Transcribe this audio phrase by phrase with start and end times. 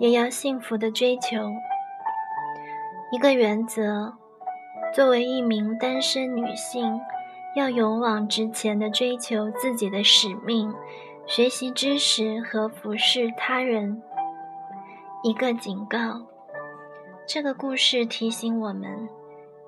[0.00, 1.52] 也要幸福的追求。
[3.12, 4.14] 一个原则，
[4.94, 6.98] 作为一名单身女性，
[7.54, 10.74] 要勇往直前的追求自己的使命，
[11.26, 14.02] 学习知识和服侍他人。
[15.22, 16.22] 一个警告，
[17.28, 19.06] 这个故事提醒我们，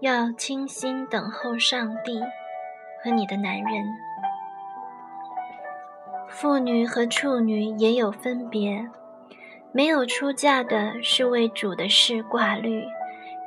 [0.00, 2.18] 要倾心等候上帝
[3.04, 3.84] 和你的男人。
[6.26, 8.88] 妇女和处女也有分别，
[9.72, 12.84] 没有出嫁的是为主的事挂虑。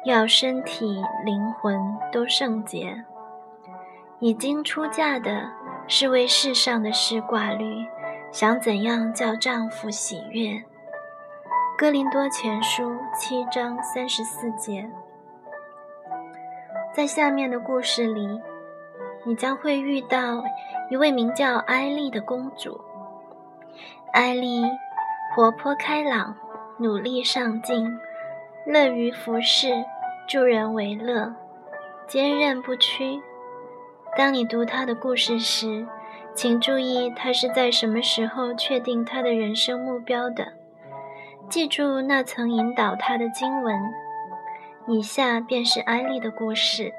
[0.06, 1.80] 要身体灵魂
[2.12, 3.04] 都圣洁，
[4.20, 5.50] 已经出嫁的
[5.88, 7.88] 是为世上的事挂虑，
[8.32, 10.62] 想怎样叫丈夫喜悦。
[11.76, 14.88] 哥林多前书七章三十四节，
[16.94, 18.40] 在下面的故事里，
[19.24, 20.44] 你将会遇到
[20.92, 22.80] 一位名叫艾丽的公主。
[24.14, 24.62] 艾丽
[25.36, 26.34] 活泼开朗，
[26.78, 28.00] 努力上进，
[28.66, 29.84] 乐于服侍。
[30.30, 31.36] 助人为乐，
[32.08, 33.22] 坚韧不屈。
[34.18, 35.86] 当你读他的故事时，
[36.34, 40.54] 请注意他是在什么时候确定他的人生目标的。
[41.50, 43.78] 记住那曾引导他的经文。
[44.88, 46.94] 以下便是艾丽的故事。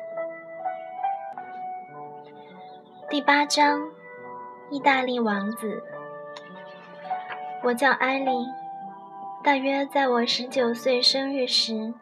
[3.09, 3.81] 第八章，
[4.71, 5.83] 意大利王子。
[7.62, 8.47] 我叫艾琳，
[9.43, 11.93] 大约在我十九岁生日时。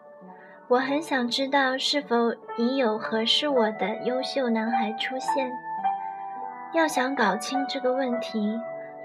[0.68, 5.50] 我很想知道是否已有合适我的优秀男孩出现。
[6.72, 8.58] 要想搞清这个问题，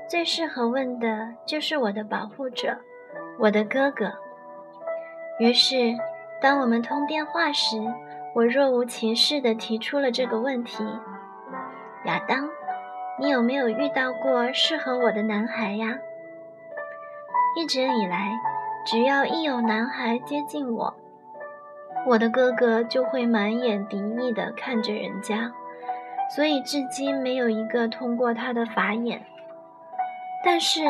[0.08, 2.78] 最适合问的就是我的保护者，
[3.38, 4.12] 我的哥哥。
[5.40, 5.76] 于是，
[6.42, 7.78] 当我们通电话时，
[8.34, 10.84] 我若无其事地提出了这个问题
[12.06, 12.50] ：“亚当，
[13.20, 15.98] 你有没有遇到过适合我的男孩呀？”
[17.56, 18.40] 一直以来，
[18.86, 20.94] 只要一有男孩接近我，
[22.08, 25.52] 我的哥哥就会满眼敌意地看着人家，
[26.36, 29.26] 所以至今没有一个通过他的法眼。
[30.44, 30.82] 但是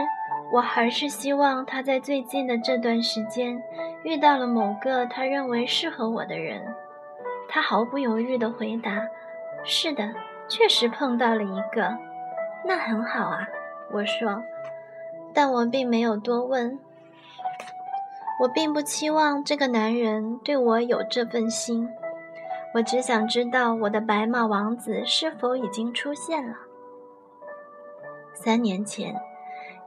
[0.52, 3.60] 我还是希望他在最近的这段时间
[4.04, 6.62] 遇到了某个他认为适合我的人。
[7.48, 8.92] 他毫不犹豫地回答
[9.66, 10.14] ：“是的，
[10.48, 11.98] 确实碰到了一个，
[12.64, 13.48] 那很好啊。”
[13.92, 14.44] 我说，
[15.40, 16.78] 但我并没有多问。
[18.42, 21.88] 我并不期望这个男人对我有这份心，
[22.74, 26.58] 我只想知道我的白马王子是否已经出现了。
[28.34, 29.16] 三年前，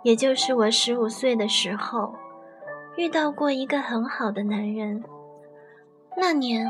[0.03, 2.15] 也就是我十五岁的时候，
[2.97, 5.05] 遇到过一个很好的男人。
[6.17, 6.67] 那年，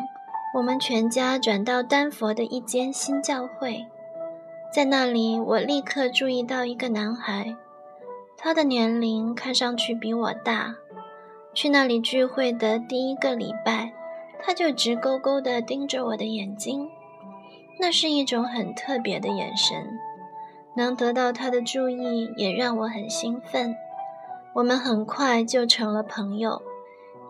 [0.56, 3.86] 我们全家转到丹佛的一间新教会，
[4.74, 7.54] 在那里，我立刻注意到一个男孩，
[8.44, 10.74] 他的年龄看上去比我大。
[11.54, 13.92] 去那里聚会的第一个礼拜，
[14.42, 16.90] 他就直勾勾地盯着我的眼睛，
[17.78, 19.86] 那是一种很特别的眼神。
[20.74, 23.76] 能得到他的注意也让我很兴奋。
[24.54, 26.60] 我们很快就成了朋友，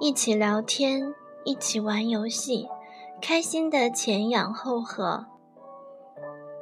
[0.01, 1.15] 一起聊天，
[1.45, 2.69] 一起玩游戏，
[3.21, 5.27] 开心的前仰后合。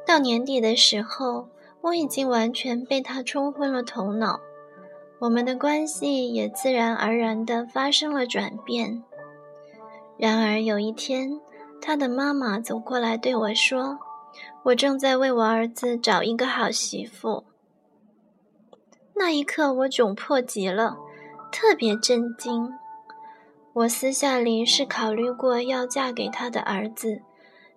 [0.05, 1.47] 到年底的时候，
[1.83, 4.41] 我已经完全被他冲昏了头脑。
[5.19, 9.03] 我们的关系也自然而然地发生了转变。
[10.17, 11.41] 然而有一天，
[11.81, 13.99] 他的妈妈走过来对我说
[14.65, 17.45] ：“我正在为我儿子找一个好媳妇。”
[19.15, 20.97] 那一刻，我窘迫极了，
[21.53, 22.73] 特别震惊。
[23.75, 27.21] 我私下里是考虑过要嫁给他的儿子，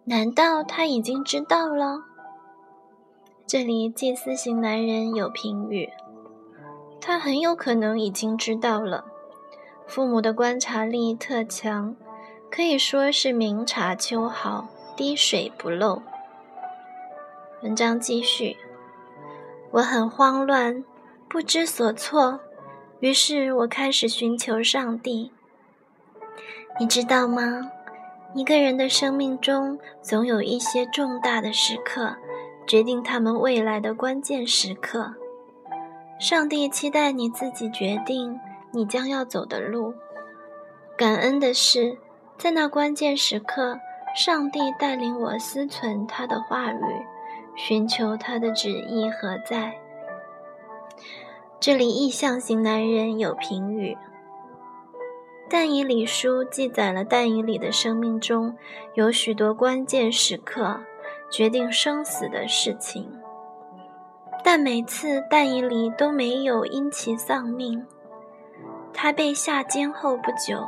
[0.05, 1.99] 难道他已经知道了？
[3.45, 5.89] 这里祭司型男人有评语。
[7.01, 9.05] 他很有可能已经知道了。
[9.85, 11.95] 父母的观察力特强，
[12.49, 16.01] 可以说是明察秋毫，滴水不漏。
[17.61, 18.55] 文章继续，
[19.71, 20.83] 我很慌乱，
[21.27, 22.39] 不知所措，
[23.01, 25.31] 于是我开始寻求上帝。
[26.79, 27.69] 你知道吗？
[28.33, 32.15] 一个人的生命中总有一些重大的时刻，
[32.65, 35.13] 决定他们未来的关键时刻。
[36.19, 38.39] 上帝期待你自己决定
[38.71, 39.93] 你将要走的路。
[40.95, 41.97] 感恩的是，
[42.37, 43.77] 在那关键时刻，
[44.15, 47.05] 上帝带领我思存他的话语，
[47.55, 49.75] 寻求他的旨意何在。
[51.59, 53.97] 这里意象型男人有评语：
[55.49, 58.55] 但以理书记载了但以理的生命中
[58.93, 60.81] 有许多关键时刻，
[61.33, 63.11] 决定生死的事情。
[64.43, 67.83] 但每次但以理都没有因其丧命，
[68.93, 70.63] 他被下监后不久，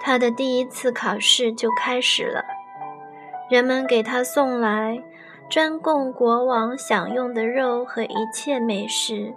[0.00, 2.44] 他的第一次考试就开始了。
[3.50, 5.02] 人们给他送来
[5.48, 9.34] 专供国王享用的肉和一切美食。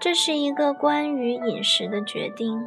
[0.00, 2.66] 这是一个关于饮食的决定，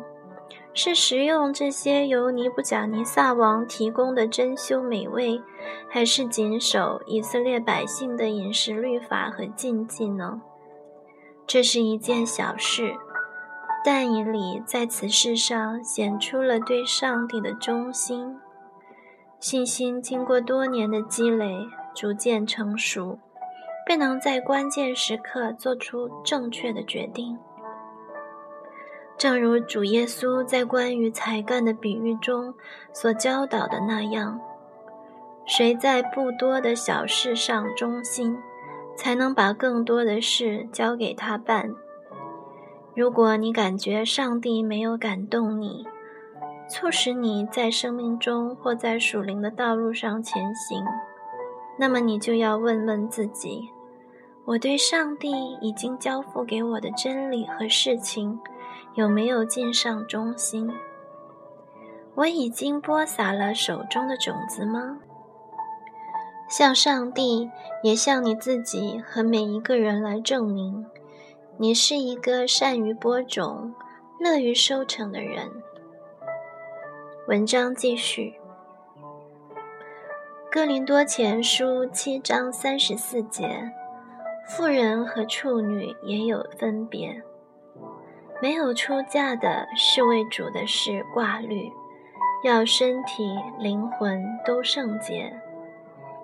[0.74, 5.42] 是食用这些由尼布贾尼撒王提供的珍馐美味，
[5.90, 10.42] 还是谨守以色列百姓的饮食律法和禁忌呢？
[11.46, 12.96] 这是一件小事，
[13.84, 18.38] 但以理在此事上显出了对上帝的忠心，
[19.40, 23.20] 信心经过多年的积累，逐渐成熟。
[23.84, 27.38] 便能在关键时刻做出正确的决定。
[29.22, 32.52] 正如主耶稣在关于才干的比喻中
[32.92, 34.42] 所教导的那样，
[35.46, 38.36] 谁在不多的小事上忠心，
[38.98, 41.72] 才能把更多的事交给他办。
[42.96, 45.86] 如果你感觉上帝没有感动你，
[46.68, 50.84] 促使你在生命中或在属灵的道路上前行，
[51.78, 53.70] 那么你就要问问自己：
[54.46, 55.30] 我对上帝
[55.62, 58.40] 已经交付给我的真理和事情，
[58.94, 60.70] 有没有尽上忠心？
[62.16, 65.00] 我已经播撒了手中的种子吗？
[66.50, 67.50] 向上帝，
[67.82, 70.86] 也向你自己和每一个人来证明，
[71.58, 73.74] 你是一个善于播种、
[74.20, 75.50] 乐于收成的人。
[77.30, 78.34] 文章继续。
[80.52, 83.72] 哥林多前书七章三十四节，
[84.50, 87.24] 妇人和处女也有分别。
[88.42, 91.72] 没有出嫁的是为主的事挂虑，
[92.44, 95.32] 要身体灵魂都圣洁；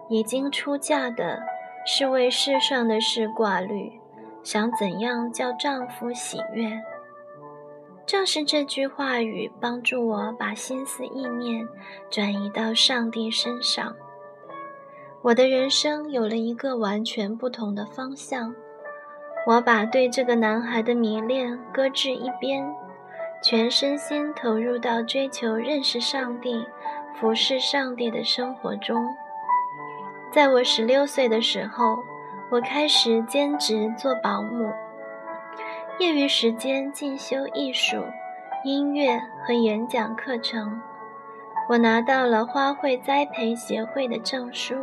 [0.09, 1.43] 已经出嫁的
[1.85, 3.99] 是为世上的事挂虑，
[4.41, 6.81] 想怎样叫丈夫喜悦。
[8.07, 11.67] 正是这句话语帮助我把心思意念
[12.09, 13.95] 转移到上帝身上。
[15.21, 18.55] 我的人生有了一个完全不同的方向。
[19.47, 22.69] 我把对这个男孩的迷恋搁置一边，
[23.41, 26.67] 全身心投入到追求认识上帝、
[27.15, 29.15] 服侍上帝的生活中。
[30.33, 32.03] 在我十六岁的时候，
[32.51, 34.69] 我开始兼职做保姆，
[35.97, 38.03] 业余时间进修艺术、
[38.65, 40.81] 音乐和演讲课程。
[41.69, 44.75] 我拿到了花卉栽培协会的证书。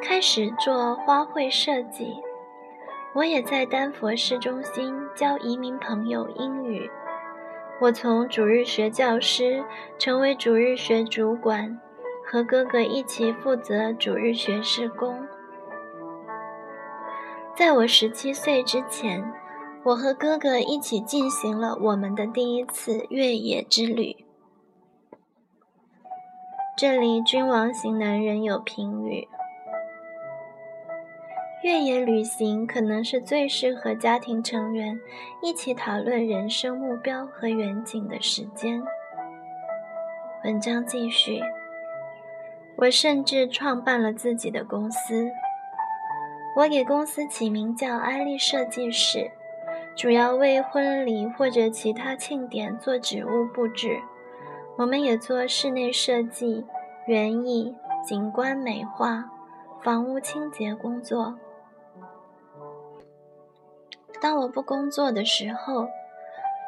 [0.00, 2.22] 开始做花卉设计，
[3.14, 6.90] 我也在丹佛市中心教移民朋友英语。
[7.80, 9.64] 我从主日学教师
[9.98, 11.80] 成为主日学主管，
[12.24, 15.26] 和哥哥一起负责主日学施工。
[17.56, 19.32] 在我十七岁之前，
[19.84, 24.24] 我和哥哥一起进行了我们的第一次越野之旅。
[26.76, 29.28] 这里君王型男人有评语。
[31.68, 34.98] 越野旅行可能是最适合家庭成员
[35.42, 38.82] 一起讨论人生目标和远景的时间。
[40.44, 41.42] 文章继续，
[42.76, 45.28] 我甚至创办了自己的公司。
[46.56, 49.30] 我给公司起名叫“安利设计室”，
[49.94, 54.00] 主要为婚礼或者其他庆典做植物布置。
[54.78, 56.64] 我们也做室内设计、
[57.06, 59.30] 园艺、景观美化、
[59.82, 61.38] 房屋清洁工作。
[64.20, 65.88] 当我不工作的时候，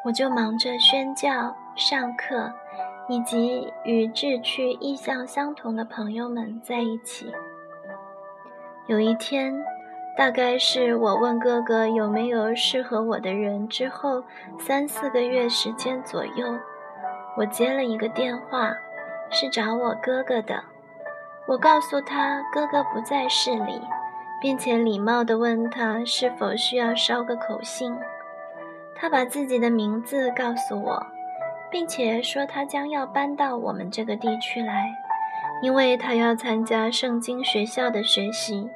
[0.05, 2.51] 我就忙着宣教、上课，
[3.09, 7.31] 以及与志趣意向相同的朋友们在一起。
[8.87, 9.53] 有一天，
[10.17, 14.23] 大概是我问哥哥有没有适合我的人之后
[14.59, 16.57] 三四个月时间左右，
[17.37, 18.73] 我接了一个电话，
[19.29, 20.63] 是找我哥哥的。
[21.47, 23.81] 我告诉他，哥哥不在市里。
[24.41, 27.95] 并且礼貌地问他是否需要捎个口信。
[28.95, 31.05] 他把自己的名字告诉我，
[31.69, 34.91] 并且说他将要搬到我们这个地区来，
[35.61, 38.69] 因为他要参加圣经学校的学习。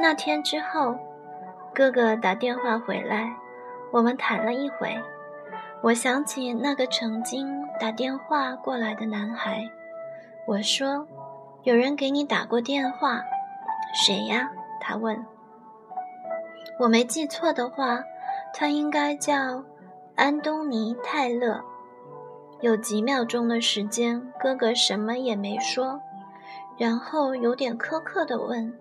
[0.00, 0.96] 那天之后，
[1.74, 3.32] 哥哥打电话回来，
[3.92, 4.96] 我们谈了一会。
[5.82, 9.68] 我想起那个曾经打电话过来的男孩，
[10.46, 11.06] 我说
[11.62, 13.22] ：“有人给你打过电话。”
[13.94, 14.50] 谁呀？
[14.80, 15.24] 他问。
[16.80, 18.02] 我没记错的话，
[18.52, 19.64] 他应该叫
[20.16, 21.62] 安东尼·泰勒。
[22.60, 26.00] 有几秒钟的时间，哥哥什么也没说，
[26.76, 28.76] 然后有点苛刻地问：“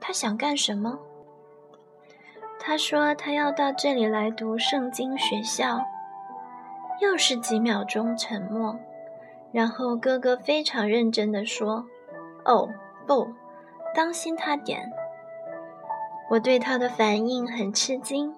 [0.00, 0.98] 他想干什么？”
[2.60, 5.80] 他说：“他要到这里来读圣经学校。”
[7.00, 8.78] 又是几秒钟沉默，
[9.50, 11.84] 然后哥哥非常认真地说
[12.46, 12.68] ：“哦，
[13.06, 13.32] 不，
[13.94, 14.90] 当心他点。”
[16.30, 18.34] 我对他的反应很吃惊，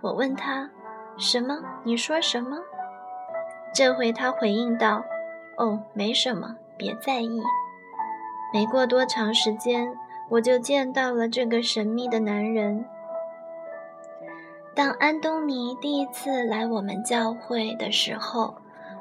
[0.00, 0.70] 我问他
[1.18, 1.58] ：“什么？
[1.84, 2.58] 你说什么？”
[3.74, 5.04] 这回他回应道
[5.58, 7.42] ：“哦，没什么，别在意。”
[8.52, 9.94] 没过多长时间，
[10.30, 12.86] 我就见到了这个神秘的男人。
[14.74, 18.54] 当安东尼第一次来我们教会的时候，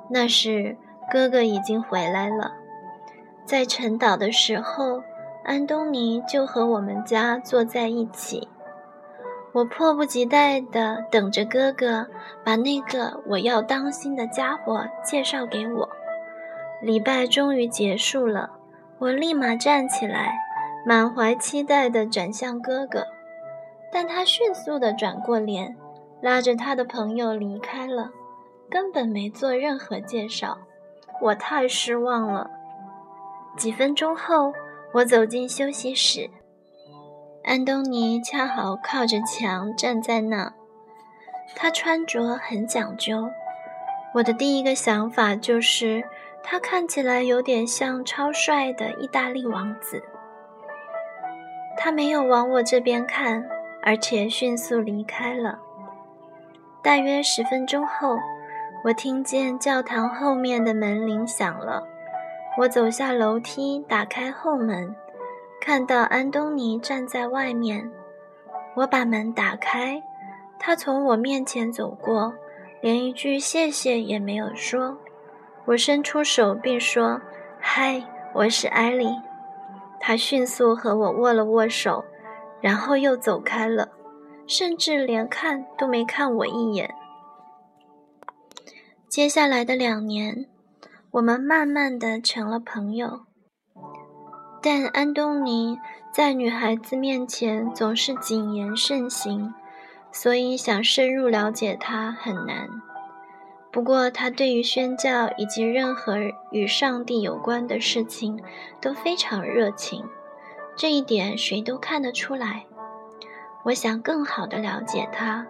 [0.10, 0.75] 那时
[1.12, 2.53] 哥哥已经回来了。
[3.45, 5.03] 在晨祷的时候，
[5.44, 8.48] 安东尼就和我们家坐在一起。
[9.52, 12.08] 我迫不及待地等着哥哥
[12.44, 15.90] 把那个我要当心的家伙介绍给我。
[16.82, 18.50] 礼拜终于结束了，
[18.98, 20.34] 我立马站起来，
[20.86, 23.06] 满怀期待地转向哥哥，
[23.92, 25.78] 但他迅速地转过脸，
[26.20, 28.10] 拉着他的朋友离开了，
[28.70, 30.58] 根本没做任何介绍。
[31.22, 32.50] 我太失望了。
[33.56, 34.52] 几分钟后，
[34.94, 36.30] 我走进休息室。
[37.44, 40.54] 安东尼恰好靠着墙站在那，
[41.56, 43.30] 他穿着很讲究。
[44.14, 46.04] 我的第一个想法就是，
[46.44, 50.04] 他看起来有点像超帅的意大利王子。
[51.76, 53.44] 他没有往我这边看，
[53.82, 55.60] 而且迅速离开了。
[56.84, 58.20] 大约十分钟后，
[58.86, 61.84] 我听见教堂后面的门铃响了。
[62.55, 64.95] 我走下楼梯，打开后门。
[65.60, 67.91] 看到安东尼站在外面，
[68.75, 70.03] 我把门打开，
[70.60, 72.33] 他从我面前走过，
[72.81, 74.98] 连一句谢谢也没有说。
[75.65, 77.22] 我伸出手并说
[77.60, 79.07] ：“嗨，我是艾莉。”
[80.00, 82.03] 他迅速和我握了握手，
[82.60, 83.89] 然后又走开了，
[84.45, 86.93] 甚至连看都没看我一眼。
[89.07, 90.45] 接下来的两年，
[91.13, 93.20] 我们慢慢的成了朋友。
[94.63, 95.77] 但安东尼
[96.12, 99.53] 在女孩子面前总是谨言慎行，
[100.12, 102.67] 所以想深入了解他很难。
[103.72, 106.17] 不过，他对于宣教以及任何
[106.50, 108.41] 与上帝有关的事情
[108.82, 110.03] 都非常热情，
[110.75, 112.65] 这一点谁都看得出来。
[113.65, 115.46] 我想更好的了解他，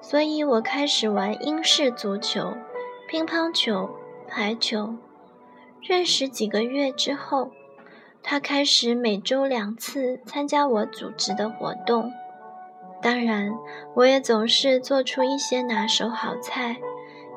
[0.00, 2.56] 所以我开始玩英式足球、
[3.06, 3.90] 乒乓球、
[4.28, 4.94] 排球。
[5.80, 7.50] 认识几个月之后。
[8.28, 12.10] 他开始每周两次参加我组织的活动，
[13.00, 13.52] 当然，
[13.94, 16.76] 我也总是做出一些拿手好菜，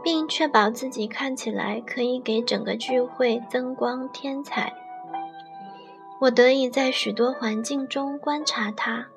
[0.04, 4.74] 并确保自己看起来可以给整个聚会增光添彩。
[6.22, 9.10] 我得以在许多环境中观察他。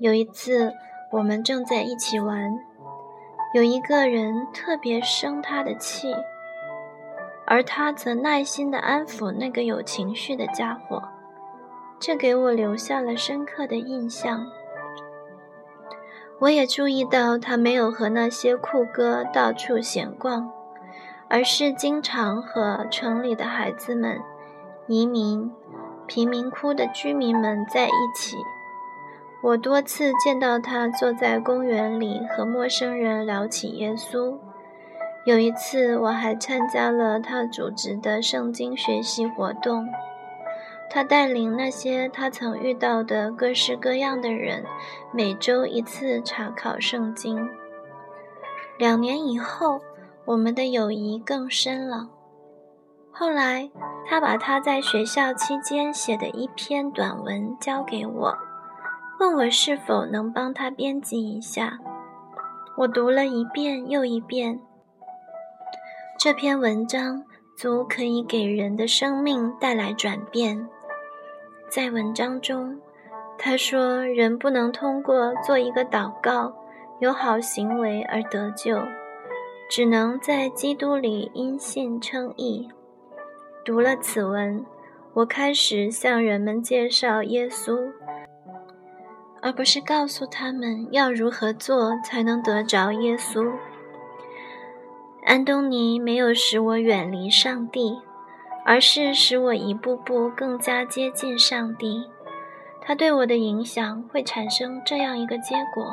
[0.00, 0.72] 有一次，
[1.12, 2.58] 我们正在一起玩，
[3.54, 6.12] 有一个人特别生他的气。
[7.46, 11.02] 而他则耐心地安抚那个有情绪的家伙，
[11.98, 14.46] 这给我留下了深刻的印象。
[16.40, 20.50] 我也注意到他没有和那些酷哥到处闲逛，
[21.28, 24.20] 而是经常和城里的孩子们、
[24.88, 25.52] 移民、
[26.06, 28.36] 贫民窟的居民们在一起。
[29.42, 34.36] 我多次见到他坐在公园里和陌生人聊起耶稣。
[35.24, 39.88] 有一次，我还参加了他组织的圣经学习活动。
[40.90, 44.64] 他带领那些他曾遇到的各式各样的人，
[45.12, 47.48] 每周一次查考圣经。
[48.76, 49.80] 两年以后，
[50.24, 52.08] 我们的友谊更深了。
[53.12, 53.70] 后来，
[54.06, 58.36] 他把他在学校期间写的一篇短文交给我，
[59.20, 61.78] 问我是否能帮他编辑一下。
[62.78, 64.60] 我读了一遍又一遍。
[66.22, 67.20] 这篇文章
[67.56, 70.68] 足可以给人的生命带来转变。
[71.68, 72.78] 在文章中，
[73.36, 76.54] 他说：“人不能通过做一个祷告、
[77.00, 78.80] 有好行为而得救，
[79.68, 82.68] 只能在基督里因信称义。”
[83.66, 84.64] 读了此文，
[85.14, 87.90] 我开始向人们介绍耶稣，
[89.40, 93.52] 而不是告诉他们要如何做才能得着耶稣。
[95.24, 97.98] 安东尼没有使我远离上帝，
[98.64, 102.04] 而是使我一步步更加接近上帝。
[102.80, 105.92] 他对我的影响会产生这样一个结果：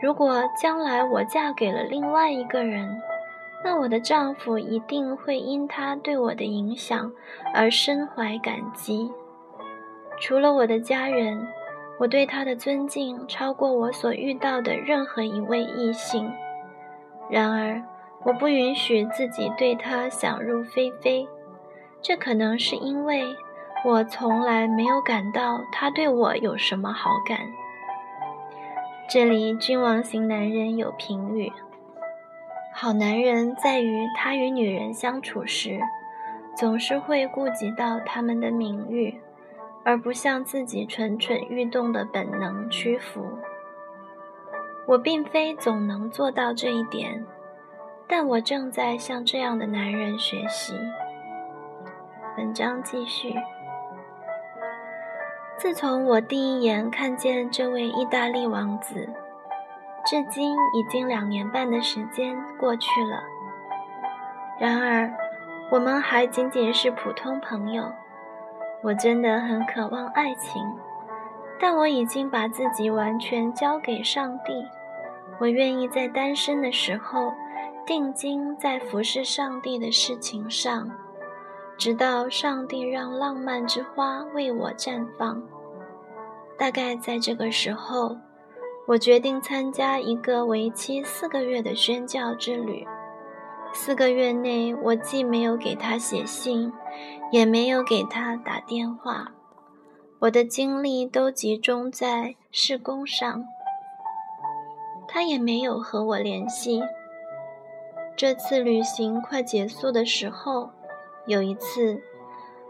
[0.00, 3.00] 如果将来我嫁给了另外一个人，
[3.64, 7.12] 那我的丈夫一定会因他对我的影响
[7.54, 9.10] 而深怀感激。
[10.18, 11.46] 除了我的家人，
[12.00, 16.28] 我对他的尊敬超过我所遇到的任何一位异性。
[17.30, 17.80] 然而，
[18.22, 21.26] 我不允许自己对他想入非非，
[22.02, 23.34] 这可能是因为
[23.84, 27.38] 我从来没有感到他对我有什么好感。
[29.08, 31.50] 这里君王型男人有评语：
[32.74, 35.80] 好男人在于他与女人相处时，
[36.54, 39.18] 总是会顾及到他们的名誉，
[39.82, 43.24] 而不向自己蠢蠢欲动的本能屈服。
[44.86, 47.24] 我并非总能做到这一点，
[48.10, 50.74] 但我正在向这样的男人学习。
[52.36, 53.32] 文章继续。
[55.56, 59.08] 自从我第一眼看见这位意大利王子，
[60.04, 63.22] 至今已经两年半的时间过去了。
[64.58, 65.08] 然而，
[65.70, 67.92] 我们还仅仅是普通朋友。
[68.82, 70.60] 我真的很渴望爱情，
[71.60, 74.66] 但我已经把自己完全交给上帝。
[75.38, 77.32] 我愿意在单身的时候，
[77.90, 80.88] 定睛在服侍上帝的事情上。
[81.76, 85.42] 直到上帝让浪漫之花为我绽放。
[86.56, 88.16] 大概在这个时候，
[88.86, 92.86] 我决定参加一个为期四个月的宣教之旅。
[93.72, 96.72] 四个月内，我既没有给他写信，
[97.32, 99.32] 也没有给他打电话。
[100.20, 103.42] 我的精力都集中在施工上。
[105.08, 106.80] 他也没有和我联系。
[108.20, 110.68] 这次旅行快结束的时候。
[111.24, 112.02] 有一次，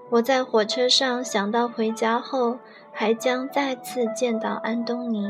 [0.09, 2.57] 我在火车上想到回家后
[2.93, 5.27] 还将再次见到安东尼。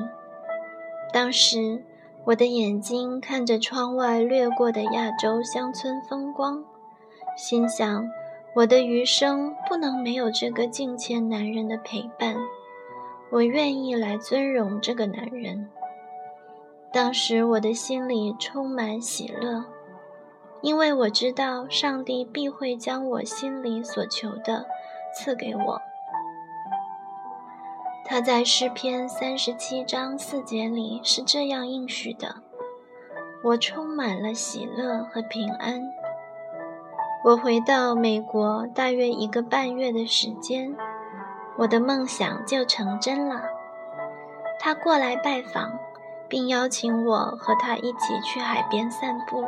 [1.10, 1.82] 当时，
[2.24, 6.62] 我的眼睛看着窗外掠过的亚洲乡村风光，
[7.35, 8.06] 心想：
[8.56, 12.37] 我的余生不能没有这个敬虔男人的陪伴。
[13.30, 15.70] 我愿意来尊荣这个男人。
[16.92, 19.64] 当时，我的心里充满喜乐。
[20.62, 24.66] 因为我知道上帝必会将我心里所求的
[25.14, 25.81] 赐给我。
[28.05, 32.37] 他在诗篇三十七章四节里是这样应许的
[33.44, 35.83] ：“我充满了喜乐和平安。”
[37.23, 40.75] 我回到美国大约一个半月的时间，
[41.59, 43.42] 我的梦想就成真了。
[44.59, 45.79] 他过来拜访，
[46.29, 49.44] 并邀请我和他一起去海边散步。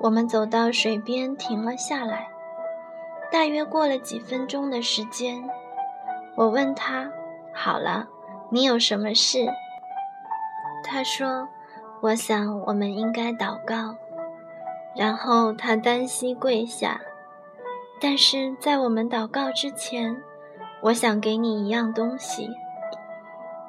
[0.00, 2.28] 我们走到水边，停了下来。
[3.30, 5.42] 大约过了几分钟的时间，
[6.36, 7.10] 我问他
[7.52, 8.06] ：“好了，
[8.50, 9.46] 你有什么事？”
[10.84, 11.48] 他说
[12.00, 13.96] ：“我想我们应该祷告。”
[14.94, 17.00] 然后他单膝跪下。
[18.00, 20.22] 但是在我们祷告之前，
[20.82, 22.48] 我想给你一样东西。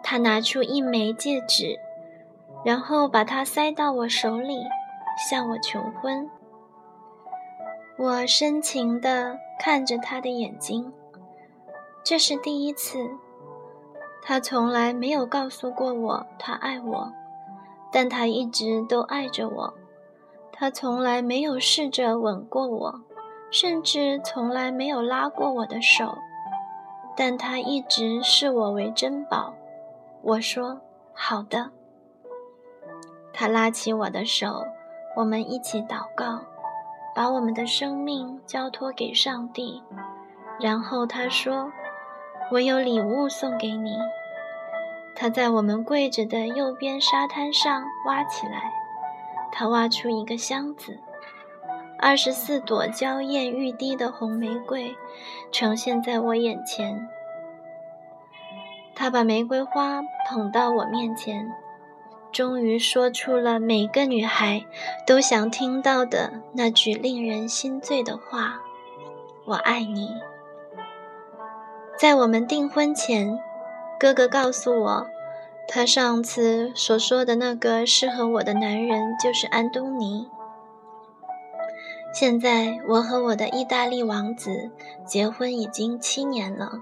[0.03, 1.79] 他拿出一枚戒指，
[2.63, 4.63] 然后把它塞到我手里。
[5.27, 6.29] 向我求婚，
[7.97, 10.93] 我深情地看着他的眼睛。
[12.05, 13.11] 这是第一次，
[14.21, 17.11] 他从来没有告诉过我他爱我，
[17.91, 19.73] 但他一直都爱着我。
[20.53, 23.01] 他从来没有试着吻过我，
[23.51, 26.17] 甚至从来没有拉过我的手，
[27.15, 29.53] 但他一直视我为珍宝。
[30.21, 30.79] 我说
[31.13, 31.71] ：“好的。”
[33.33, 34.65] 他拉起我的手。
[35.19, 36.39] 我们一起祷告，
[37.13, 39.83] 把我们的生命交托给上帝。
[40.61, 41.73] 然后他说
[42.53, 43.97] ：“我有礼物送给你。”
[45.13, 48.71] 他在我们跪着的右边沙滩上挖起来，
[49.51, 50.97] 他挖出一个箱子，
[51.99, 54.95] 二十四朵娇艳欲滴的红玫瑰
[55.51, 57.09] 呈现在我眼前。
[58.95, 61.53] 他把玫瑰花捧到我面前。
[62.31, 64.65] 终于说出了每个女孩
[65.05, 68.61] 都想听到的那句令人心醉的话
[69.45, 70.11] ：“我爱你。”
[71.97, 73.39] 在我们订婚前，
[73.99, 75.07] 哥哥告诉我，
[75.67, 80.29] 他上次所说的那个适合我的男人就是安东尼。
[82.13, 84.71] 现在，我和我的意大利王子
[85.05, 86.79] 结婚已经七年了，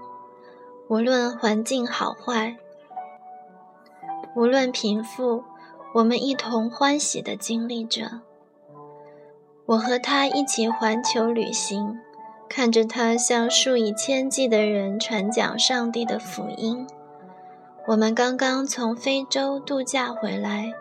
[0.88, 2.56] 无论环境好坏。
[4.38, 5.42] 无论贫富，
[5.94, 8.20] 我们一同欢喜地经历着。
[9.66, 11.98] 我和他一起环球旅行，
[12.48, 16.86] 看着他向数以千计的人传讲上帝的福音。
[17.88, 20.72] 我们刚刚从非洲度假回来，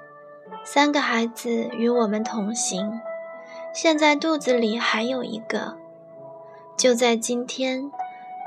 [0.64, 3.02] 三个孩子与我们同行，
[3.74, 5.76] 现在肚子里还有一个。
[6.78, 7.92] 就在今天，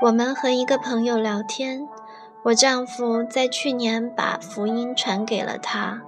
[0.03, 1.89] 我们和一个朋友聊天。
[2.43, 6.01] 我丈夫在去年把福音传给了他。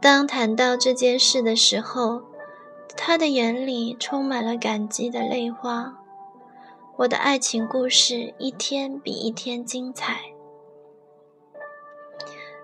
[0.00, 2.22] 当谈到这件事的时候，
[2.96, 5.94] 他的眼里充满了感激的泪花。
[6.98, 10.20] 我的爱情故事一天比一天精彩。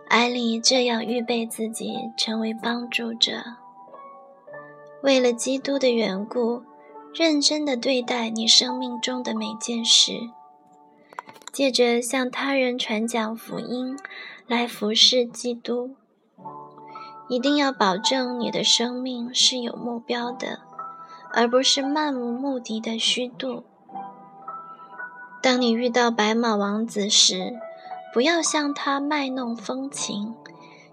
[0.09, 3.43] 艾丽这样预备自己成为帮助者，
[5.03, 6.63] 为了基督的缘故，
[7.15, 10.13] 认真的对待你生命中的每件事，
[11.57, 13.97] 借着向他人传讲福音
[14.47, 15.97] 来服侍基督。
[17.31, 20.61] 一定要保证你的生命是有目标的，
[21.33, 23.65] 而不是漫无目的的虚度。
[25.41, 27.55] 当你遇到白马王子时，
[28.13, 30.35] 不要向他卖弄风情，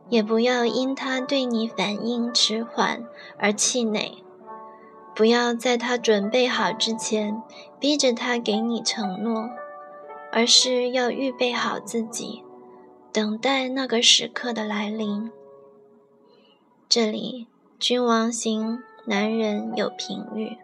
[0.08, 3.04] 也不要因他对你反应迟缓
[3.38, 4.24] 而气馁。
[5.14, 7.44] 不要在他准备好之前
[7.78, 9.50] 逼着他给你承诺，
[10.36, 12.44] 而是要预备好自己，
[13.12, 15.32] 等待那个时刻的来临。
[16.90, 17.46] 这里，
[17.78, 20.58] 君王型男人有评语。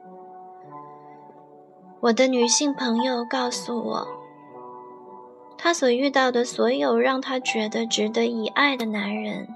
[2.00, 4.08] 我的女性朋友告诉我，
[5.56, 9.50] 她所遇到的所有让她觉得值得以爱的男人，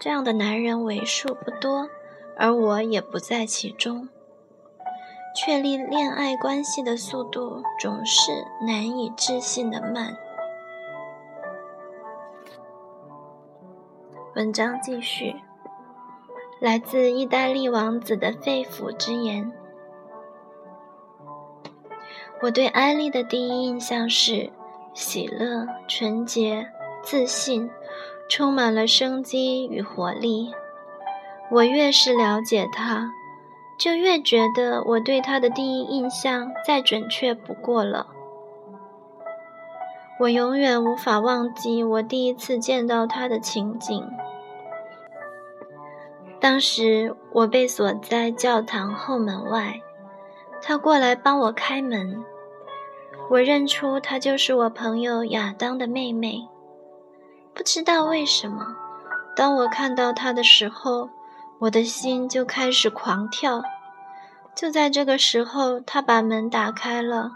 [0.00, 1.90] 这样的男人为数不多，
[2.38, 4.08] 而我也不在其中。
[5.40, 10.16] 确立恋爱关系的速度总是难以置信的慢。
[14.34, 15.36] 文章继续。
[16.58, 19.52] 来自意大利王子的肺腑之言。
[22.42, 24.50] 我对艾丽的第一印象是
[24.92, 26.66] 喜乐、纯洁、
[27.00, 27.70] 自信，
[28.28, 30.52] 充满了生机与活力。
[31.52, 33.12] 我越是了解她，
[33.78, 38.08] 就越觉得我对他的第一印象再准确不过了。
[40.18, 44.04] 我永远无法忘记我第一次见到他的情景。
[46.40, 49.80] 当时我被锁在教堂后门外，
[50.60, 52.24] 他过来帮我开门。
[53.30, 56.48] 我认出她就是我朋友亚当的妹妹。
[57.54, 58.74] 不知道为什么，
[59.36, 61.10] 当我看到她的时候，
[61.60, 63.62] 我的心就开始狂跳。
[64.54, 67.32] 就在这个时候，他把门打开了，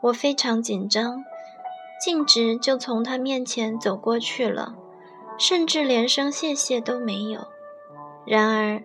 [0.00, 1.24] 我非常紧张，
[2.00, 4.74] 径直就从他面前走过去了，
[5.38, 7.46] 甚至连声谢谢都没有。
[8.24, 8.82] 然而，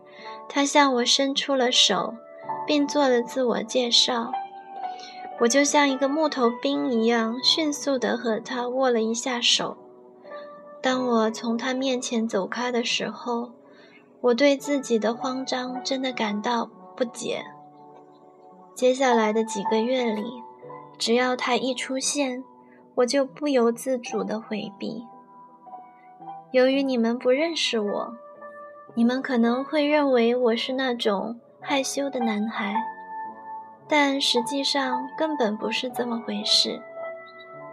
[0.47, 2.13] 他向我伸出了手，
[2.67, 4.32] 并做了自我介绍。
[5.39, 9.75] 我就像一个木头兵一样，迅速地和他握了一下手。
[10.80, 13.51] 当我从他面前走开的时候，
[14.21, 17.43] 我对自己的慌张真的感到不解。
[18.75, 20.23] 接下来的几个月里，
[20.97, 22.43] 只要他一出现，
[22.95, 25.05] 我就不由自主地回避。
[26.51, 28.13] 由于你们不认识我。
[28.93, 32.75] 你们可能会认为我是那种害羞的男孩，
[33.88, 36.81] 但实际上根本不是这么回事。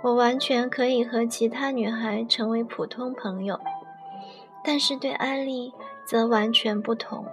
[0.02, 3.58] 我完全可以和其他女孩成为普通朋友，
[4.62, 5.74] 但是对安利
[6.08, 7.26] 则完全不同。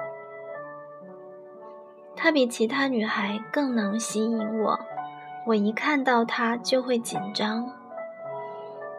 [2.14, 4.78] 她比其他女孩更能吸引我，
[5.48, 7.72] 我一看到她就会紧张。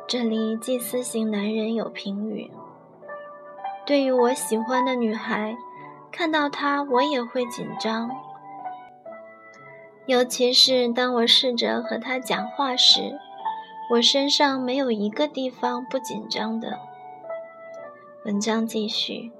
[0.08, 2.50] 这里祭司型男人有评语。
[3.84, 5.54] 对于我喜欢的女孩，
[6.10, 8.10] 看到她我也会紧张，
[10.06, 13.18] 尤其是当我试着和她讲话时，
[13.90, 16.78] 我身上没有一个地方不紧张的。
[18.24, 19.32] 文章继续。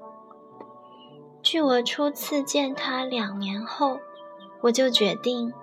[1.49, 3.99] 据我初次见他两年后，
[4.59, 5.53] 我就决定，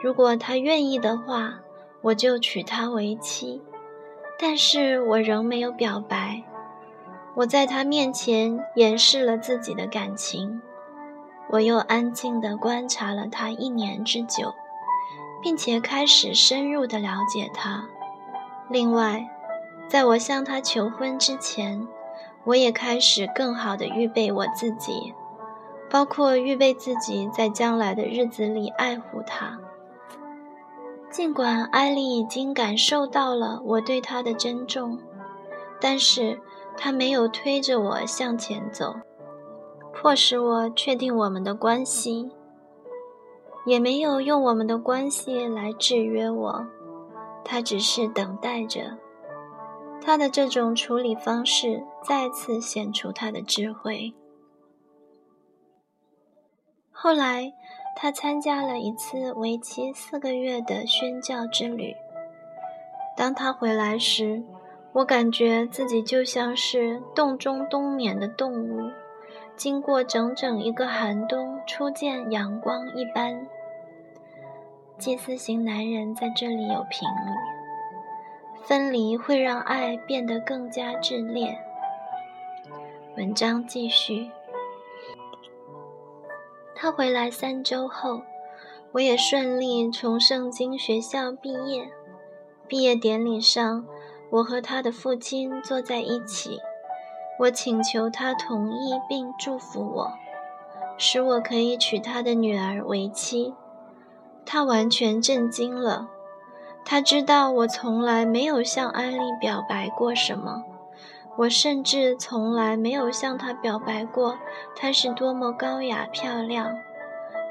[0.00, 1.58] 如果他愿意的话，
[2.02, 3.60] 我就娶她为妻，
[4.38, 6.44] 但是我仍没有表白。
[7.34, 10.62] 我在他面前掩饰了自己的感情，
[11.50, 14.54] 我又安静地观察了他一年之久，
[15.42, 17.84] 并且开始深入地了解他。
[18.68, 19.28] 另外，
[19.88, 21.88] 在我向他求婚之前，
[22.44, 25.12] 我也开始更好地预备我自己，
[25.90, 29.58] 包括预备自己在将来的日子里爱护他。
[31.10, 34.98] 尽管艾丽已经感受到了我对她的珍重，
[35.80, 36.40] 但是。
[36.76, 38.96] 他没有推着我向前走，
[39.92, 42.28] 迫使我确定我们的关系，
[43.64, 46.66] 也没有用我们的关系来制约我。
[47.44, 48.98] 他只是等待着。
[50.02, 54.12] 他的这种处理方式再次显出他的智慧。
[56.96, 57.52] 后来，
[57.96, 61.94] 他参加了一次为期四个月的宣教之旅。
[63.16, 64.42] 当他回来时，
[64.92, 68.90] 我感觉自己就像是洞中冬眠的动物，
[69.56, 73.44] 经过整整一个寒冬，初见阳光一般。
[74.96, 81.58] 祭司型男人在这里有评语：分离会让爱变得更加炽烈。
[83.16, 84.30] 文章继续。
[86.74, 88.22] 他回来三周后，
[88.92, 91.88] 我也顺利从圣经学校毕业。
[92.66, 93.84] 毕业典礼上，
[94.30, 96.58] 我和他的父亲坐在一起。
[97.40, 100.12] 我请求他同意并祝福我，
[100.96, 103.54] 使我可以娶他的女儿为妻。
[104.46, 106.08] 他完全震惊了。
[106.84, 110.62] 他知道我从来没有向艾丽表白过什么，
[111.36, 114.38] 我甚至从来没有向她表白过
[114.76, 116.72] 她是多么高雅漂亮，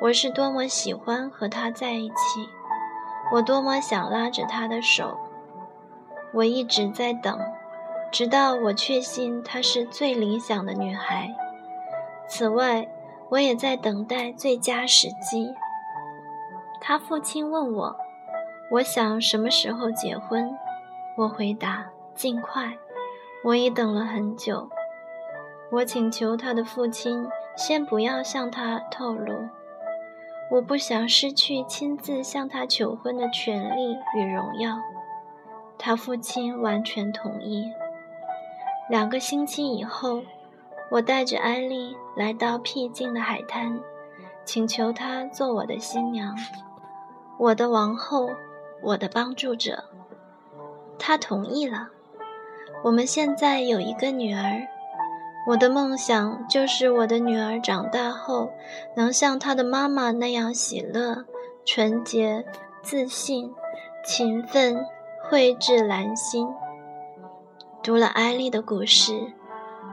[0.02, 2.15] 我是多么喜欢和她在一起，
[3.34, 5.17] 我多么想拉着她的手。
[6.34, 7.39] 我一直在等。
[8.12, 11.34] 直到我确信她是最理想的女孩。
[12.28, 12.88] 此外，
[13.30, 15.52] 我也在等待最佳时机。
[16.80, 17.96] 他父亲问我
[18.69, 20.56] ：“我想什么时候结婚？”
[21.17, 22.78] 我回答：“尽快。”
[23.43, 24.69] 我已等了很久。
[25.71, 29.34] 我请求他的父亲先不要向他透露。
[30.51, 34.77] 我不想失去亲自向他求婚的权利与荣耀。
[35.77, 37.71] 他父亲完全同意。
[38.89, 40.21] 两个星期以后，
[40.91, 43.79] 我带着艾丽来到僻静的海滩，
[44.45, 46.38] 请求她做我的新娘，
[47.39, 48.29] 我的王后，
[48.82, 49.86] 我的帮助者。
[50.99, 51.89] 她同意了。
[52.84, 54.67] 我们现在有一个女儿，
[55.48, 58.52] 我的梦想就是我的女儿长大后
[58.96, 61.24] 能像她的妈妈那样喜乐、
[61.65, 62.46] 纯洁、
[62.82, 63.54] 自信、
[64.06, 64.86] 勤奋、
[65.30, 66.50] 蕙质兰心。
[67.82, 69.32] 读了艾丽的故事，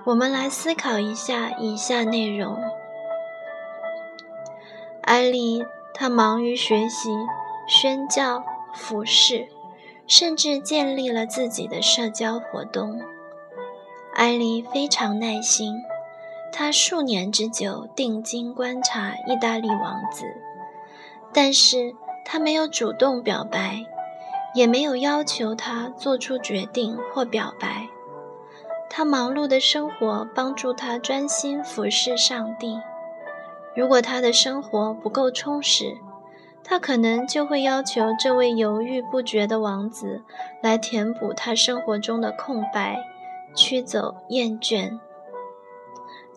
[0.04, 2.58] 我们来思考一下以下内容。
[5.02, 7.10] 艾丽，她忙于学习、
[7.68, 8.42] 宣教、
[8.74, 9.46] 服侍，
[10.10, 13.00] 甚至建立了自己的社交活动。
[14.12, 15.80] 艾丽非常耐心，
[16.52, 20.26] 她数年之久定睛观察意大利王子，
[21.32, 21.94] 但是
[22.24, 23.86] 她没有主动表白。
[24.52, 27.86] 也没有要求他做出决定或表白。
[28.88, 32.80] 他忙碌的生活帮助他专心服侍上帝。
[33.76, 35.96] 如果他的生活不够充实，
[36.70, 40.22] 他可能就会要求这位犹豫不决的王子
[40.62, 42.96] 来填补他生活中的空白，
[43.56, 45.00] 驱走厌倦。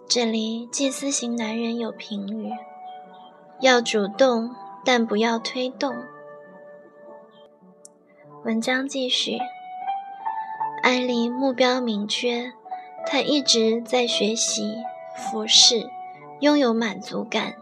[0.08, 2.52] 这里祭司型男人有评语：
[3.60, 5.96] 要主动，但不要推动。
[8.44, 9.38] 文章继续。
[10.82, 12.54] 艾丽目标明确，
[13.06, 14.78] 她一直在学习、
[15.16, 15.88] 服侍，
[16.40, 17.54] 拥有满足感。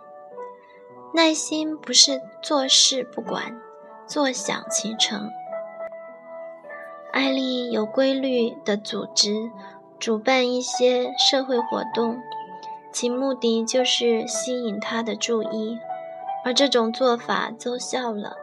[1.13, 3.60] 耐心不是坐视不管、
[4.08, 5.30] 坐享其成。
[7.12, 9.52] 艾丽有规律的组织、
[10.00, 12.17] 主办一些社会活动，
[12.93, 15.78] 其目的就是吸引他的注意，
[16.45, 18.38] 而这种做法奏效了。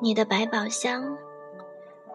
[0.00, 1.16] 你的百宝箱。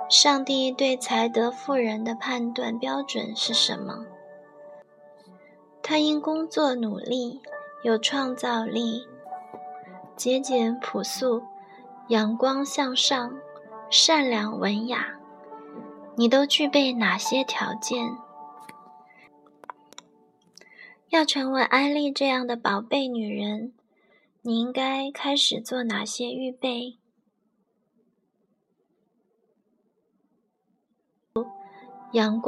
[0.10, 4.06] 上帝对才德富人的判断标准是什么？
[5.82, 7.40] 他因工作努力、
[7.84, 9.08] 有创造力、
[10.16, 11.44] 节俭朴素、
[12.10, 13.34] 阳光向上、
[13.90, 15.18] 善良文雅。
[16.16, 18.16] 你都具备哪些条件？
[21.10, 23.74] 要成为艾丽这样的宝贝女人，
[24.42, 26.98] 你应该开始做哪些预备？
[32.12, 32.40] 阳光。